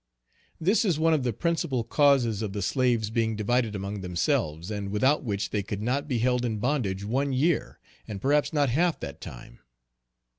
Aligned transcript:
This 0.59 0.83
is 0.83 0.97
one 0.97 1.13
of 1.13 1.21
the 1.21 1.31
principal 1.31 1.83
causes 1.83 2.41
of 2.41 2.53
the 2.53 2.63
slaves 2.63 3.11
being 3.11 3.35
divided 3.35 3.75
among 3.75 4.01
themselves, 4.01 4.71
and 4.71 4.89
without 4.89 5.23
which 5.23 5.51
they 5.51 5.61
could 5.61 5.83
not 5.83 6.07
be 6.07 6.17
held 6.17 6.43
in 6.43 6.57
bondage 6.57 7.05
one 7.05 7.33
year, 7.33 7.77
and 8.07 8.19
perhaps 8.19 8.51
not 8.51 8.69
half 8.69 8.99
that 9.01 9.21
time. 9.21 9.59